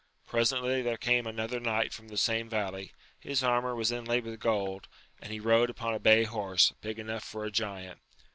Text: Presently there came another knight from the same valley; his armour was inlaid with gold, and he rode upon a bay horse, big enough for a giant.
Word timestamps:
Presently 0.25 0.81
there 0.81 0.97
came 0.97 1.27
another 1.27 1.59
knight 1.59 1.93
from 1.93 2.07
the 2.07 2.17
same 2.17 2.49
valley; 2.49 2.91
his 3.19 3.43
armour 3.43 3.75
was 3.75 3.91
inlaid 3.91 4.23
with 4.25 4.39
gold, 4.39 4.87
and 5.21 5.31
he 5.31 5.39
rode 5.39 5.69
upon 5.69 5.93
a 5.93 5.99
bay 5.99 6.23
horse, 6.23 6.73
big 6.81 6.97
enough 6.97 7.23
for 7.23 7.45
a 7.45 7.51
giant. 7.51 7.99